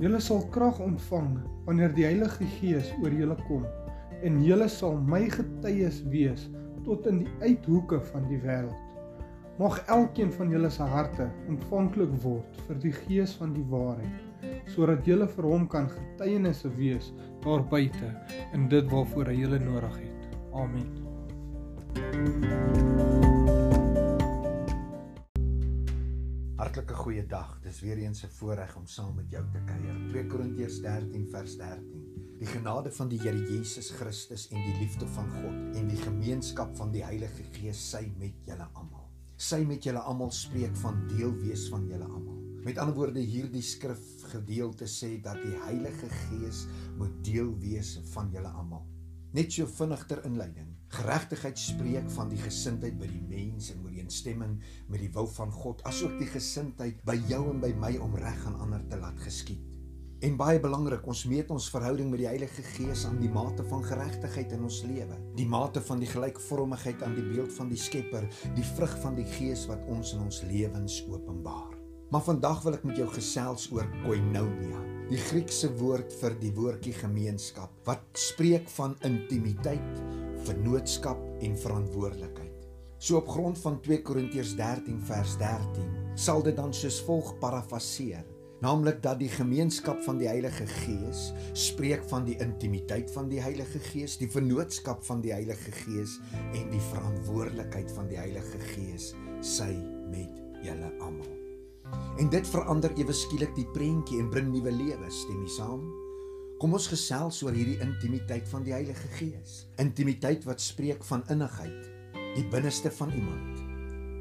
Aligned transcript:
Julle 0.00 0.16
sal 0.24 0.46
krag 0.48 0.78
ontvang 0.80 1.34
wanneer 1.66 1.92
die 1.92 2.06
Heilige 2.06 2.46
Gees 2.56 2.88
oor 3.02 3.12
julle 3.12 3.36
kom 3.44 3.66
en 4.24 4.38
julle 4.44 4.68
sal 4.72 4.96
my 4.96 5.26
getuies 5.32 6.00
wees 6.12 6.46
tot 6.86 7.04
in 7.10 7.20
die 7.24 7.32
uithoeke 7.44 7.98
van 8.08 8.24
die 8.30 8.38
wêreld. 8.40 8.96
Mag 9.60 9.76
elkeen 9.92 10.32
van 10.32 10.52
julle 10.54 10.70
se 10.72 10.86
harte 10.88 11.26
ontvanklik 11.52 12.14
word 12.24 12.62
vir 12.68 12.80
die 12.86 12.94
Gees 13.02 13.36
van 13.42 13.52
die 13.56 13.66
waarheid 13.68 14.48
sodat 14.72 15.04
julle 15.04 15.26
vir 15.28 15.50
hom 15.50 15.66
kan 15.68 15.90
getuienisse 15.92 16.70
wees 16.78 17.10
daar 17.44 17.66
buite 17.68 18.14
in 18.56 18.70
dit 18.72 18.88
waarvoor 18.92 19.32
hy 19.32 19.36
julle 19.42 19.60
nodig 19.66 20.00
het. 20.06 20.40
Amen. 20.56 22.59
Hartlike 26.70 26.94
goeie 26.94 27.22
dag. 27.26 27.56
Dis 27.64 27.80
weer 27.82 27.98
eens 27.98 28.22
'n 28.22 28.30
voorreg 28.30 28.76
om 28.76 28.86
saam 28.86 29.14
met 29.14 29.30
jou 29.30 29.44
te 29.52 29.58
kuier. 29.66 29.96
2 30.08 30.26
Korintiërs 30.26 30.80
13 30.80 31.26
vers 31.30 31.56
13. 31.56 32.04
Die 32.38 32.46
genade 32.46 32.92
van 32.92 33.08
die 33.08 33.18
Here 33.18 33.38
Jesus 33.38 33.90
Christus 33.90 34.48
en 34.48 34.62
die 34.62 34.78
liefde 34.78 35.06
van 35.06 35.30
God 35.30 35.76
en 35.76 35.88
die 35.88 35.96
gemeenskap 35.96 36.76
van 36.76 36.92
die 36.92 37.02
Heilige 37.04 37.42
Gees 37.42 37.90
sy 37.90 38.12
met 38.18 38.34
julle 38.46 38.68
almal. 38.72 39.10
Sy 39.36 39.64
met 39.64 39.82
julle 39.84 39.98
almal 39.98 40.30
spreek 40.30 40.76
van 40.76 41.08
deel 41.08 41.34
wees 41.42 41.68
van 41.68 41.88
julle 41.88 42.04
almal. 42.04 42.38
Met 42.64 42.78
ander 42.78 42.94
woorde 42.94 43.20
hierdie 43.20 43.62
skrifgedeelte 43.62 44.86
sê 44.86 45.20
dat 45.20 45.42
die 45.42 45.58
Heilige 45.66 46.08
Gees 46.08 46.66
moet 46.96 47.24
deel 47.24 47.58
wees 47.58 47.98
van 48.14 48.30
julle 48.30 48.48
almal. 48.48 48.86
Net 49.32 49.52
so 49.52 49.66
vinnig 49.66 50.06
ter 50.06 50.24
inleiding. 50.24 50.69
Geregtigheid 50.90 51.58
spreek 51.58 52.08
van 52.16 52.30
die 52.32 52.40
gesindheid 52.42 52.96
by 52.98 53.06
die 53.06 53.22
mens 53.22 53.68
en 53.70 53.84
ooreenstemming 53.84 54.56
met 54.90 54.98
die 55.04 55.10
wil 55.14 55.28
van 55.36 55.52
God, 55.54 55.84
asook 55.86 56.16
die 56.18 56.26
gesindheid 56.26 56.98
by 57.06 57.14
jou 57.30 57.44
en 57.52 57.60
by 57.62 57.70
my 57.78 57.92
om 58.02 58.16
reg 58.18 58.40
aan 58.48 58.58
ander 58.64 58.82
te 58.90 58.98
laat 58.98 59.22
geskied. 59.22 59.62
En 60.26 60.34
baie 60.36 60.58
belangrik, 60.60 61.06
ons 61.08 61.22
meet 61.30 61.48
ons 61.54 61.70
verhouding 61.72 62.10
met 62.10 62.24
die 62.24 62.28
Heilige 62.28 62.66
Gees 62.74 63.06
aan 63.08 63.22
die 63.22 63.30
mate 63.32 63.64
van 63.70 63.86
geregtigheid 63.86 64.52
in 64.52 64.66
ons 64.66 64.82
lewe, 64.84 65.16
die 65.38 65.46
mate 65.48 65.80
van 65.86 66.02
die 66.02 66.10
gelykvormigheid 66.10 67.06
aan 67.06 67.14
die 67.16 67.24
beeld 67.30 67.54
van 67.56 67.70
die 67.70 67.80
Skepper, 67.80 68.26
die 68.58 68.66
vrug 68.74 68.98
van 69.06 69.16
die 69.16 69.28
Gees 69.38 69.64
wat 69.70 69.86
ons 69.88 70.12
in 70.18 70.26
ons 70.26 70.42
lewens 70.50 71.00
openbaar. 71.08 71.78
Maar 72.10 72.26
vandag 72.26 72.64
wil 72.66 72.80
ek 72.82 72.88
met 72.90 72.98
jou 72.98 73.12
gesels 73.14 73.70
oor 73.70 73.86
koinonia 74.02 74.89
die 75.10 75.18
Griekse 75.18 75.66
woord 75.80 76.12
vir 76.20 76.36
die 76.38 76.52
woordjie 76.54 76.92
gemeenskap 76.94 77.72
wat 77.88 78.04
spreek 78.14 78.68
van 78.76 78.92
intimiteit, 79.06 79.96
vennootskap 80.46 81.18
en 81.42 81.56
verantwoordelikheid. 81.58 82.68
So 83.00 83.18
op 83.18 83.30
grond 83.32 83.58
van 83.58 83.80
2 83.82 84.04
Korintiërs 84.06 84.52
13 84.60 85.00
vers 85.08 85.34
13 85.40 85.88
sal 86.14 86.44
dit 86.46 86.54
dan 86.54 86.70
soos 86.76 87.00
volg 87.08 87.32
parafraseer, 87.42 88.22
naamlik 88.62 89.00
dat 89.02 89.18
die 89.18 89.32
gemeenskap 89.34 89.98
van 90.06 90.20
die 90.20 90.30
Heilige 90.30 90.68
Gees 90.84 91.30
spreek 91.58 92.06
van 92.12 92.28
die 92.28 92.38
intimiteit 92.44 93.10
van 93.10 93.32
die 93.32 93.42
Heilige 93.42 93.82
Gees, 93.90 94.14
die 94.20 94.30
vennootskap 94.30 95.02
van 95.08 95.24
die 95.26 95.34
Heilige 95.34 95.74
Gees 95.80 96.20
en 96.52 96.70
die 96.70 96.86
verantwoordelikheid 96.92 97.90
van 97.98 98.06
die 98.12 98.20
Heilige 98.20 98.62
Gees 98.76 99.10
sy 99.42 99.72
met 100.12 100.38
julle 100.62 100.94
almal. 101.00 101.39
En 102.20 102.28
dit 102.28 102.48
verander 102.52 102.92
ewe 103.00 103.14
skielik 103.16 103.54
die 103.56 103.64
prentjie 103.72 104.18
en 104.20 104.26
bring 104.28 104.50
nuwe 104.52 104.72
lewe, 104.74 105.06
stem 105.08 105.38
jy 105.40 105.52
saam? 105.54 105.86
Kom 106.60 106.74
ons 106.76 106.90
gesels 106.92 107.38
oor 107.46 107.54
hierdie 107.56 107.78
intimiteit 107.80 108.48
van 108.50 108.66
die 108.66 108.74
Heilige 108.74 109.08
Gees. 109.14 109.54
Intimiteit 109.80 110.44
wat 110.44 110.60
spreek 110.60 111.00
van 111.08 111.24
innigheid, 111.32 111.86
die 112.34 112.44
binneste 112.52 112.92
van 112.98 113.14
iemand. 113.16 113.62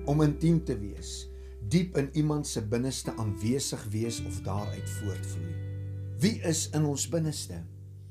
Om 0.07 0.23
intiem 0.23 0.61
te 0.63 0.77
wees, 0.79 1.25
diep 1.67 1.99
in 1.99 2.07
iemand 2.21 2.47
se 2.47 2.63
binneste 2.63 3.11
aanwesig 3.19 3.83
wees 3.91 4.21
of 4.23 4.39
daaruit 4.47 4.95
voortvloei. 5.01 5.57
Wie 6.23 6.37
is 6.47 6.69
in 6.75 6.87
ons 6.87 7.03
binneste? 7.11 7.59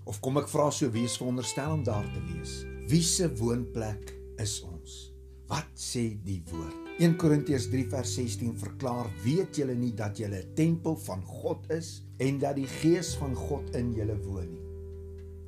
Of 0.05 0.21
kom 0.25 0.37
ek 0.43 0.53
vra 0.53 0.69
so 0.69 0.93
wie 0.93 1.07
is 1.09 1.17
veronderstel 1.17 1.79
om 1.79 1.87
daar 1.89 2.13
te 2.13 2.21
wees? 2.29 2.61
Wie 2.93 3.01
se 3.05 3.31
woonplek 3.41 4.13
is 4.45 4.59
ons? 4.69 5.01
Wat 5.49 5.73
sê 5.81 6.11
die 6.29 6.43
woord? 6.53 6.88
1 6.99 7.13
Korintiërs 7.15 7.69
3 7.71 7.85
vers 7.93 8.13
16 8.17 8.57
verklaar: 8.59 9.07
"Weet 9.23 9.55
julle 9.57 9.75
nie 9.79 9.93
dat 9.95 10.19
julle 10.19 10.41
'n 10.43 10.55
tempel 10.55 10.97
van 10.97 11.23
God 11.23 11.71
is 11.71 12.03
en 12.19 12.39
dat 12.39 12.57
die 12.57 12.67
Gees 12.67 13.15
van 13.15 13.35
God 13.35 13.71
in 13.77 13.93
julle 13.95 14.17
woon 14.25 14.49
nie?" 14.51 14.67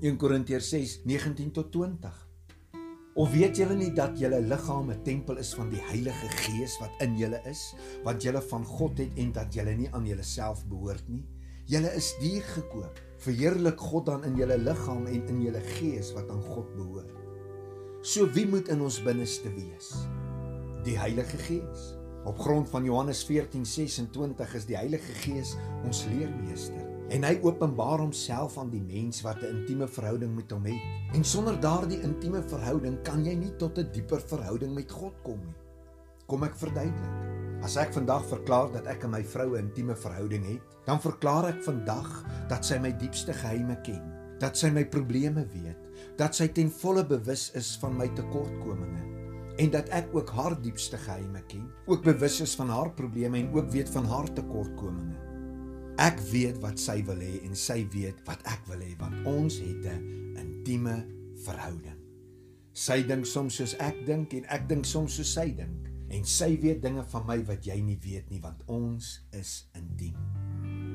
1 0.07 0.17
Korintiërs 0.17 0.69
6:19 0.69 1.51
tot 1.51 1.73
20. 1.73 2.29
Of 3.15 3.33
weet 3.33 3.57
julle 3.57 3.75
nie 3.75 3.91
dat 3.93 4.19
julle 4.19 4.41
liggaam 4.41 4.91
'n 4.91 5.03
tempel 5.03 5.39
is 5.39 5.55
van 5.55 5.71
die 5.71 5.83
Heilige 5.91 6.29
Gees 6.29 6.79
wat 6.79 6.91
in 7.01 7.19
julle 7.19 7.43
is, 7.45 7.75
wat 8.05 8.23
julle 8.23 8.43
van 8.43 8.65
God 8.65 8.99
het 8.99 9.11
en 9.17 9.33
dat 9.33 9.55
julle 9.55 9.75
nie 9.75 9.91
aan 9.91 10.07
julleself 10.07 10.65
behoort 10.67 11.09
nie? 11.09 11.27
Julle 11.67 11.91
is 11.97 12.15
duur 12.21 12.43
gekoop. 12.43 13.01
Verheerlik 13.19 13.79
God 13.81 14.07
dan 14.07 14.25
in 14.25 14.37
julle 14.37 14.59
liggaam 14.59 15.07
en 15.07 15.29
in 15.29 15.43
julle 15.43 15.61
gees 15.61 16.13
wat 16.13 16.31
aan 16.31 16.43
God 16.43 16.77
behoort. 16.77 17.11
So 18.03 18.31
wie 18.33 18.47
moet 18.47 18.69
in 18.69 18.81
ons 18.81 19.03
binneste 19.03 19.51
wees? 19.55 20.07
Die 20.85 20.99
Heilige 20.99 21.37
Gees. 21.37 21.95
Op 22.25 22.39
grond 22.39 22.69
van 22.69 22.85
Johannes 22.85 23.25
14:26 23.25 24.55
is 24.55 24.67
die 24.67 24.77
Heilige 24.77 25.13
Gees 25.13 25.57
ons 25.85 26.05
leermeester 26.09 26.89
en 27.11 27.25
hy 27.27 27.41
openbaar 27.43 27.99
homself 27.99 28.55
aan 28.59 28.71
die 28.71 28.83
mens 28.83 29.21
wat 29.27 29.43
'n 29.43 29.57
intieme 29.57 29.89
verhouding 29.89 30.35
met 30.35 30.51
hom 30.51 30.65
het. 30.65 30.81
En 31.13 31.25
sonder 31.25 31.61
daardie 31.61 32.01
intieme 32.01 32.43
verhouding 32.43 33.03
kan 33.03 33.25
jy 33.25 33.35
nie 33.35 33.57
tot 33.57 33.79
'n 33.79 33.89
dieper 33.93 34.21
verhouding 34.21 34.75
met 34.75 34.91
God 34.93 35.15
kom 35.23 35.41
nie. 35.45 35.57
Kom 36.27 36.45
ek 36.45 36.57
verduidelik. 36.57 37.63
As 37.63 37.77
ek 37.77 37.93
vandag 37.93 38.25
verklaar 38.27 38.73
dat 38.73 38.87
ek 38.87 39.05
en 39.05 39.11
my 39.11 39.25
vrou 39.25 39.57
'n 39.57 39.59
intieme 39.59 39.97
verhouding 39.97 40.45
het, 40.47 40.63
dan 40.87 41.01
verklaar 41.01 41.49
ek 41.49 41.63
vandag 41.63 42.25
dat 42.49 42.65
sy 42.65 42.79
my 42.79 42.93
diepste 42.93 43.33
geheime 43.33 43.81
ken, 43.83 44.03
dat 44.39 44.57
sy 44.57 44.71
my 44.71 44.85
probleme 44.85 45.47
weet, 45.53 45.91
dat 46.17 46.35
sy 46.35 46.49
ten 46.49 46.71
volle 46.71 47.05
bewus 47.05 47.51
is 47.55 47.77
van 47.77 47.97
my 47.97 48.09
tekortkominge 48.09 48.90
en 49.61 49.73
dat 49.73 49.91
ek 49.93 50.15
ook 50.17 50.31
haar 50.33 50.55
diepste 50.63 50.97
geheime 50.97 51.43
ken, 51.51 51.67
ook 51.87 52.05
bewus 52.07 52.39
is 52.41 52.55
van 52.57 52.71
haar 52.73 52.93
probleme 52.97 53.39
en 53.43 53.51
ook 53.53 53.69
weet 53.75 53.91
van 53.93 54.07
haar 54.09 54.33
tekortkominge. 54.33 55.19
Ek 56.01 56.21
weet 56.31 56.61
wat 56.63 56.81
sy 56.81 57.03
wil 57.05 57.21
hê 57.21 57.43
en 57.45 57.57
sy 57.59 57.83
weet 57.93 58.23
wat 58.25 58.41
ek 58.49 58.63
wil 58.71 58.81
hê 58.81 58.95
want 59.01 59.27
ons 59.29 59.59
het 59.61 59.85
'n 59.85 60.37
intieme 60.41 61.05
verhouding. 61.45 61.99
Sy 62.73 63.03
dink 63.03 63.27
soms 63.27 63.55
soos 63.55 63.75
ek 63.77 64.07
dink 64.07 64.33
en 64.33 64.45
ek 64.49 64.69
dink 64.69 64.85
soms 64.85 65.15
soos 65.15 65.33
sy 65.35 65.51
dink 65.53 65.91
en 66.09 66.25
sy 66.25 66.57
weet 66.63 66.83
dinge 66.83 67.05
van 67.05 67.27
my 67.27 67.45
wat 67.45 67.67
jy 67.67 67.81
nie 67.81 67.99
weet 68.03 68.31
nie 68.31 68.41
want 68.41 68.63
ons 68.67 69.21
is 69.33 69.69
intiem. 69.75 70.17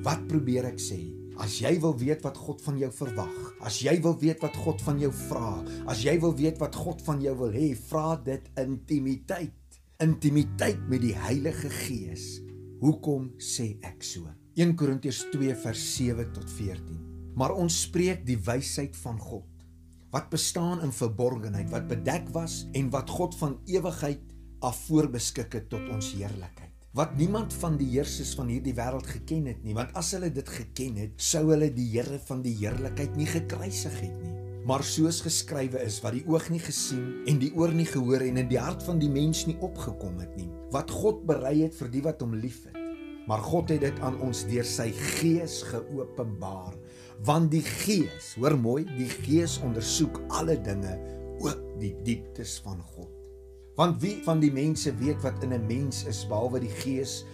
Wat 0.01 0.27
probeer 0.27 0.65
ek 0.65 0.79
sê? 0.79 1.24
As 1.41 1.57
jy 1.59 1.73
wil 1.83 1.95
weet 1.99 2.23
wat 2.23 2.37
God 2.39 2.61
van 2.63 2.77
jou 2.79 2.89
verwag, 2.95 3.33
as 3.67 3.81
jy 3.83 3.97
wil 4.03 4.15
weet 4.21 4.43
wat 4.43 4.55
God 4.63 4.79
van 4.85 4.99
jou 5.01 5.11
vra, 5.25 5.51
as 5.91 6.03
jy 6.05 6.15
wil 6.23 6.35
weet 6.37 6.61
wat 6.61 6.77
God 6.79 7.01
van 7.03 7.19
jou 7.23 7.33
wil 7.41 7.51
hê, 7.51 7.73
vra 7.89 8.15
dit 8.23 8.45
intimiteit. 8.61 9.79
Intimiteit 10.03 10.79
met 10.91 11.03
die 11.03 11.15
Heilige 11.15 11.71
Gees. 11.71 12.39
Hoekom 12.79 13.33
sê 13.39 13.73
ek 13.87 14.03
so? 14.03 14.31
1 14.55 14.75
Korintiërs 14.79 15.25
2 15.33 15.57
vers 15.65 15.83
7 15.97 16.31
tot 16.35 16.47
14. 16.55 17.01
Maar 17.35 17.55
ons 17.59 17.81
spreek 17.87 18.23
die 18.27 18.39
wysheid 18.39 18.95
van 19.03 19.19
God 19.19 19.51
wat 20.15 20.29
bestaan 20.31 20.79
in 20.85 20.93
verborgenheid, 20.95 21.67
wat 21.73 21.89
bedek 21.89 22.29
was 22.31 22.61
en 22.71 22.87
wat 22.93 23.11
God 23.11 23.35
van 23.35 23.57
ewigheid 23.67 24.23
af 24.63 24.79
voorbeskik 24.85 25.59
het 25.59 25.67
tot 25.73 25.83
ons 25.91 26.13
heerlikheid 26.15 26.74
wat 26.95 27.17
niemand 27.19 27.51
van 27.59 27.75
die 27.75 27.89
heersers 27.91 28.29
van 28.39 28.47
hierdie 28.47 28.73
wêreld 28.75 29.07
geken 29.11 29.49
het 29.49 29.63
nie 29.67 29.73
want 29.75 29.91
as 29.99 30.13
hulle 30.15 30.29
dit 30.31 30.47
geken 30.47 30.95
het 31.01 31.17
sou 31.19 31.41
hulle 31.49 31.67
die 31.75 31.89
Here 31.91 32.19
van 32.29 32.43
die 32.45 32.53
heerlikheid 32.55 33.17
nie 33.19 33.27
gekruisig 33.27 33.97
het 33.99 34.13
nie. 34.21 34.31
Maar 34.65 34.81
soos 34.87 35.19
geskrywe 35.21 35.81
is 35.83 35.97
wat 36.01 36.15
die 36.15 36.23
oog 36.31 36.47
nie 36.53 36.61
gesien 36.63 37.25
en 37.27 37.41
die 37.41 37.51
oor 37.59 37.73
nie 37.75 37.87
gehoor 37.89 38.23
en 38.23 38.39
in 38.39 38.47
die 38.47 38.61
hart 38.61 38.85
van 38.87 39.01
die 39.01 39.11
mens 39.11 39.43
nie 39.49 39.57
opgekom 39.59 40.15
het 40.23 40.37
nie 40.39 40.47
wat 40.71 40.93
God 40.95 41.25
berei 41.27 41.57
het 41.65 41.75
vir 41.75 41.91
die 41.91 42.03
wat 42.05 42.23
hom 42.23 42.37
liefhet. 42.39 42.79
Maar 43.27 43.43
God 43.43 43.73
het 43.73 43.83
dit 43.83 43.99
aan 44.05 44.15
ons 44.23 44.45
deur 44.47 44.67
sy 44.69 44.87
gees 45.19 45.59
geopenbaar 45.67 46.79
want 47.27 47.51
die 47.51 47.63
gees 47.83 48.31
hoor 48.39 48.55
mooi 48.55 48.85
die 48.93 49.11
gees 49.11 49.59
ondersoek 49.67 50.23
alle 50.39 50.55
dinge 50.63 50.95
ook 51.43 51.67
die 51.83 51.91
dieptes 52.07 52.55
van 52.63 52.79
God 52.95 53.14
Want 53.75 53.99
wie 53.99 54.21
van 54.23 54.39
die 54.39 54.53
mense 54.55 54.93
weet 54.95 55.19
wat 55.23 55.43
in 55.43 55.53
'n 55.53 55.65
mens 55.67 56.05
is 56.07 56.27
behalwe 56.27 56.59
die 56.59 56.75
gees 56.83 57.25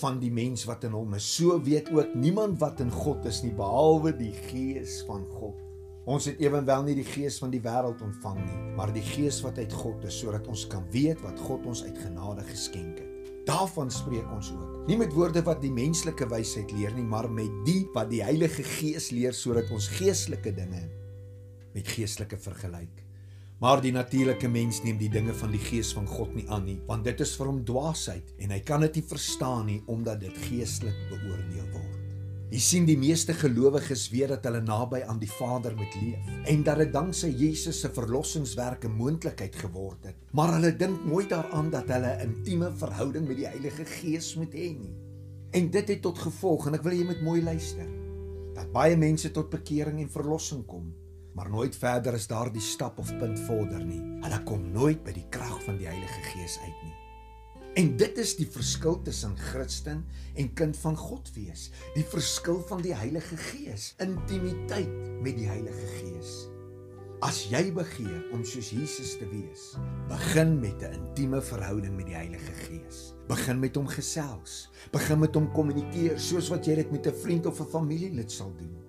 van 0.00 0.18
die 0.18 0.32
mens 0.32 0.64
wat 0.64 0.84
in 0.84 0.90
hom 0.90 1.14
is? 1.14 1.34
So 1.36 1.60
weet 1.62 1.92
ook 1.92 2.14
niemand 2.14 2.58
wat 2.60 2.80
in 2.80 2.90
God 2.90 3.24
is 3.24 3.42
nie 3.42 3.52
behalwe 3.52 4.16
die 4.16 4.32
gees 4.32 5.02
van 5.06 5.26
God. 5.26 5.60
Ons 6.04 6.24
het 6.24 6.40
ewenwel 6.40 6.82
nie 6.82 6.94
die 6.94 7.04
gees 7.04 7.38
van 7.38 7.50
die 7.50 7.60
wêreld 7.60 8.00
ontvang 8.02 8.38
nie, 8.38 8.74
maar 8.76 8.92
die 8.92 9.04
gees 9.04 9.42
wat 9.42 9.58
uit 9.58 9.72
God 9.72 10.04
is 10.04 10.18
sodat 10.18 10.48
ons 10.48 10.66
kan 10.66 10.84
weet 10.90 11.20
wat 11.20 11.38
God 11.38 11.66
ons 11.66 11.84
uit 11.84 11.98
genade 11.98 12.42
geskenk 12.42 12.98
het. 12.98 13.30
Daarvan 13.44 13.90
spreek 13.90 14.32
ons 14.32 14.52
ook. 14.52 14.86
Nie 14.86 14.96
met 14.96 15.12
woorde 15.12 15.42
wat 15.42 15.60
die 15.60 15.70
menslike 15.70 16.26
wysheid 16.26 16.72
leer 16.72 16.94
nie, 16.94 17.04
maar 17.04 17.30
met 17.30 17.50
die 17.66 17.86
wat 17.92 18.10
die 18.10 18.22
Heilige 18.22 18.62
Gees 18.62 19.10
leer 19.10 19.32
sodat 19.32 19.70
ons 19.70 19.88
geestelike 19.88 20.54
dinge 20.54 20.88
met 21.74 21.88
geestelike 21.88 22.38
vergelyk. 22.38 23.01
Maar 23.62 23.78
die 23.78 23.92
natuurlike 23.94 24.48
mens 24.50 24.80
neem 24.82 24.96
die 24.98 25.10
dinge 25.12 25.30
van 25.38 25.52
die 25.54 25.60
gees 25.62 25.92
van 25.94 26.06
God 26.10 26.32
nie 26.34 26.48
aan 26.50 26.64
nie, 26.66 26.80
want 26.88 27.04
dit 27.06 27.20
is 27.22 27.36
vir 27.38 27.46
hom 27.46 27.60
dwaasheid 27.62 28.32
en 28.42 28.50
hy 28.50 28.58
kan 28.66 28.82
dit 28.82 28.96
nie 28.98 29.02
verstaan 29.06 29.68
nie 29.68 29.76
omdat 29.86 30.18
dit 30.24 30.38
geestelik 30.48 30.96
beoordeel 31.12 31.68
word. 31.70 32.00
Jy 32.50 32.58
sien 32.60 32.88
die 32.88 32.96
meeste 32.98 33.36
gelowiges 33.38 34.08
weet 34.10 34.32
dat 34.34 34.48
hulle 34.48 34.64
naby 34.66 35.04
aan 35.06 35.20
die 35.22 35.30
Vader 35.30 35.76
moet 35.78 35.94
leef 36.00 36.32
en 36.50 36.64
dat 36.66 36.82
dit 36.82 36.90
danksy 36.92 37.30
Jesus 37.38 37.78
se 37.84 37.92
verlossingswerk 37.94 38.82
'n 38.88 38.98
moontlikheid 38.98 39.54
geword 39.54 40.10
het. 40.10 40.18
Maar 40.32 40.58
hulle 40.58 40.76
dink 40.76 41.04
nooit 41.06 41.30
daaraan 41.30 41.70
dat 41.70 41.86
hulle 41.86 42.16
'n 42.18 42.34
intieme 42.34 42.72
verhouding 42.82 43.28
met 43.28 43.36
die 43.36 43.46
Heilige 43.46 43.84
Gees 43.84 44.34
moet 44.34 44.52
hê 44.52 44.74
nie. 44.74 44.96
En 45.52 45.70
dit 45.70 45.88
het 45.88 46.02
tot 46.02 46.18
gevolg 46.18 46.66
en 46.66 46.74
ek 46.74 46.82
wil 46.82 46.98
jy 46.98 47.04
moet 47.04 47.22
mooi 47.22 47.42
luister. 47.42 47.86
Dat 48.54 48.72
baie 48.72 48.96
mense 48.96 49.30
tot 49.30 49.50
bekering 49.50 50.00
en 50.00 50.10
verlossing 50.10 50.66
kom, 50.66 50.92
maar 51.34 51.50
nooit 51.50 51.76
verder 51.76 52.14
as 52.14 52.26
daardie 52.26 52.62
stap 52.62 52.98
of 52.98 53.16
punt 53.18 53.40
vorder 53.46 53.84
nie. 53.84 54.00
Hulle 54.22 54.42
kom 54.48 54.70
nooit 54.72 55.04
by 55.04 55.12
die 55.12 55.28
krag 55.30 55.62
van 55.64 55.78
die 55.80 55.88
Heilige 55.88 56.22
Gees 56.32 56.58
uit 56.64 56.82
nie. 56.82 56.96
En 57.80 57.94
dit 57.96 58.18
is 58.20 58.34
die 58.36 58.48
verskil 58.52 58.98
tussen 59.02 59.32
Christen 59.38 60.04
en 60.36 60.52
kind 60.52 60.76
van 60.76 60.96
God 60.96 61.30
wees. 61.32 61.70
Die 61.94 62.04
verskil 62.04 62.60
van 62.68 62.82
die 62.84 62.92
Heilige 62.92 63.36
Gees, 63.48 63.94
intimiteit 64.04 64.92
met 65.24 65.38
die 65.38 65.48
Heilige 65.48 65.86
Gees. 66.00 66.34
As 67.22 67.44
jy 67.48 67.68
begeer 67.72 68.26
om 68.34 68.42
soos 68.44 68.72
Jesus 68.74 69.14
te 69.16 69.28
wees, 69.30 69.70
begin 70.10 70.58
met 70.60 70.82
'n 70.82 70.92
intieme 70.98 71.40
verhouding 71.40 71.96
met 71.96 72.06
die 72.06 72.18
Heilige 72.18 72.52
Gees. 72.66 73.14
Begin 73.28 73.60
met 73.60 73.76
hom 73.76 73.86
gesels. 73.86 74.68
Begin 74.90 75.18
met 75.18 75.34
hom 75.34 75.52
kommunikeer 75.52 76.18
soos 76.18 76.48
wat 76.48 76.66
jy 76.66 76.74
dit 76.74 76.90
met 76.90 77.06
'n 77.06 77.14
vriend 77.14 77.46
of 77.46 77.60
'n 77.60 77.70
familielid 77.70 78.32
sal 78.32 78.52
doen. 78.58 78.81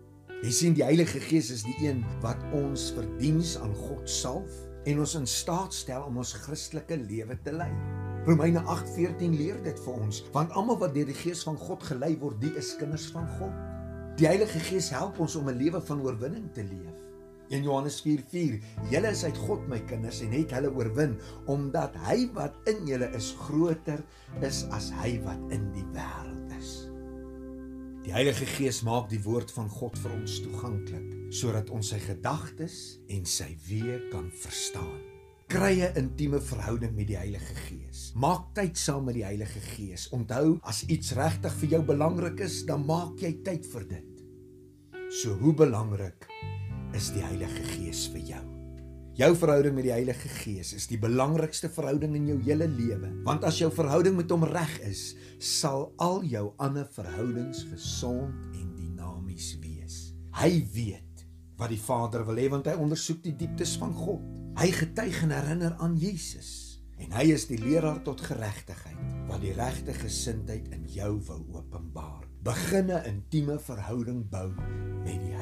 Jy 0.43 0.49
sien 0.51 0.73
die 0.75 0.83
Heilige 0.83 1.21
Gees 1.23 1.53
is 1.53 1.61
die 1.63 1.85
een 1.85 2.01
wat 2.19 2.41
ons 2.51 2.89
vir 2.91 3.05
diens 3.15 3.53
aan 3.63 3.71
God 3.85 4.09
salf 4.11 4.57
en 4.91 4.97
ons 4.99 5.13
in 5.15 5.27
staat 5.29 5.71
stel 5.71 6.03
om 6.09 6.17
ons 6.19 6.33
Christelike 6.35 6.97
lewe 6.99 7.37
te 7.45 7.53
lei. 7.55 7.69
Romeine 8.27 8.59
8:14 8.73 9.37
leer 9.39 9.61
dit 9.63 9.79
vir 9.85 10.01
ons, 10.03 10.19
want 10.35 10.51
almal 10.59 10.81
wat 10.81 10.91
deur 10.97 11.07
die 11.07 11.15
Gees 11.15 11.45
van 11.47 11.55
God 11.55 11.87
gelei 11.87 12.11
word, 12.19 12.41
die 12.43 12.51
is 12.59 12.73
kinders 12.75 13.07
van 13.15 13.31
God. 13.37 13.55
Die 14.19 14.27
Heilige 14.27 14.59
Gees 14.67 14.91
help 14.91 15.23
ons 15.23 15.39
om 15.39 15.47
'n 15.47 15.55
lewe 15.63 15.79
van 15.79 16.03
oorwinning 16.03 16.51
te 16.51 16.67
leef. 16.67 16.99
In 17.47 17.63
Johannes 17.63 18.01
4:4, 18.03 18.59
julle 18.91 19.15
is 19.15 19.23
uit 19.23 19.37
God 19.47 19.67
my 19.69 19.79
kinders 19.79 20.21
en 20.21 20.31
het 20.35 20.51
hulle 20.51 20.75
oorwin 20.75 21.19
omdat 21.45 21.95
hy 21.95 22.27
wat 22.33 22.53
in 22.65 22.85
julle 22.85 23.07
is 23.15 23.31
groter 23.47 24.03
is 24.41 24.65
as 24.71 24.91
hy 24.91 25.21
wat 25.23 25.39
in 25.55 25.71
die 25.71 25.87
wêreld. 25.95 26.42
Die 28.03 28.11
Heilige 28.11 28.45
Gees 28.45 28.81
maak 28.83 29.07
die 29.09 29.21
woord 29.23 29.51
van 29.55 29.69
God 29.71 29.95
vir 30.03 30.11
ons 30.17 30.41
toeganklik 30.43 31.31
sodat 31.33 31.71
ons 31.73 31.93
sy 31.93 32.01
gedagtes 32.03 32.99
en 33.07 33.23
sy 33.25 33.53
weë 33.69 34.11
kan 34.11 34.27
verstaan 34.43 35.01
kry 35.53 35.85
'n 35.85 35.97
intieme 35.99 36.39
verhouding 36.41 36.95
met 36.95 37.07
die 37.07 37.17
Heilige 37.17 37.55
Gees. 37.67 38.11
Maak 38.15 38.55
tyd 38.55 38.77
saam 38.77 39.05
met 39.05 39.13
die 39.13 39.23
Heilige 39.23 39.59
Gees. 39.59 40.09
Onthou, 40.09 40.57
as 40.63 40.83
iets 40.87 41.13
regtig 41.13 41.53
vir 41.53 41.69
jou 41.69 41.83
belangrik 41.83 42.39
is, 42.39 42.65
dan 42.65 42.85
maak 42.85 43.21
jy 43.21 43.33
tyd 43.43 43.65
vir 43.65 43.87
dit. 43.87 44.25
So 45.21 45.37
hoe 45.37 45.53
belangrik 45.53 46.27
is 46.93 47.11
die 47.13 47.21
Heilige 47.21 47.63
Gees 47.63 48.07
vir 48.07 48.21
jou? 48.21 48.52
Jou 49.13 49.35
verhouding 49.37 49.75
met 49.77 49.85
die 49.85 49.91
Heilige 49.93 50.29
Gees 50.39 50.71
is 50.73 50.87
die 50.89 50.97
belangrikste 50.97 51.69
verhouding 51.69 52.15
in 52.17 52.31
jou 52.31 52.39
hele 52.47 52.65
lewe, 52.65 53.11
want 53.27 53.43
as 53.45 53.59
jou 53.61 53.67
verhouding 53.69 54.15
met 54.17 54.31
hom 54.33 54.41
reg 54.49 54.71
is, 54.87 55.03
sal 55.37 55.91
al 56.01 56.23
jou 56.25 56.47
ander 56.57 56.87
verhoudings 56.95 57.61
gesond 57.69 58.33
en 58.57 58.71
dinamies 58.73 59.51
wees. 59.61 59.99
Hy 60.33 60.63
weet 60.73 61.21
wat 61.61 61.69
die 61.69 61.77
Vader 61.83 62.25
wil 62.25 62.41
hê 62.41 62.47
want 62.49 62.65
hy 62.71 62.73
ondersoek 62.73 63.21
die 63.27 63.35
dieptes 63.37 63.75
van 63.77 63.93
God. 63.93 64.25
Hy 64.57 64.71
getuig 64.73 65.21
en 65.27 65.37
herinner 65.37 65.77
aan 65.77 65.93
Jesus 65.93 66.81
en 66.97 67.13
hy 67.13 67.27
is 67.35 67.45
die 67.45 67.61
leraar 67.61 68.01
tot 68.01 68.21
geregtigheid 68.25 68.97
wat 69.29 69.45
die 69.45 69.53
regte 69.53 69.93
gesindheid 69.93 70.73
in 70.73 70.89
jou 70.89 71.19
wil 71.29 71.45
openbaar. 71.59 72.25
Begin 72.41 72.89
'n 72.89 73.05
intieme 73.05 73.59
verhouding 73.61 74.25
bou 74.29 74.49
met 75.05 75.21
die 75.21 75.32